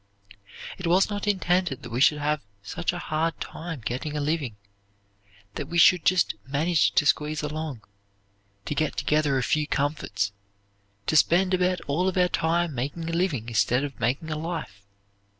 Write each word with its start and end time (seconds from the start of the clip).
It 0.79 0.87
was 0.87 1.11
not 1.11 1.27
intended 1.27 1.83
that 1.83 1.91
we 1.91 2.01
should 2.01 2.17
have 2.17 2.41
such 2.63 2.91
a 2.91 2.97
hard 2.97 3.39
time 3.39 3.83
getting 3.85 4.17
a 4.17 4.19
living, 4.19 4.55
that 5.53 5.67
we 5.67 5.77
should 5.77 6.05
just 6.05 6.33
manage 6.47 6.93
to 6.93 7.05
squeeze 7.05 7.43
along, 7.43 7.83
to 8.65 8.73
get 8.73 8.97
together 8.97 9.37
a 9.37 9.43
few 9.43 9.67
comforts, 9.67 10.31
to 11.05 11.15
spend 11.15 11.53
about 11.53 11.81
all 11.81 12.07
of 12.07 12.17
our 12.17 12.29
time 12.29 12.73
making 12.73 13.09
a 13.11 13.13
living 13.13 13.47
instead 13.47 13.83
of 13.83 13.99
making 13.99 14.31
a 14.31 14.37
life. 14.39 14.81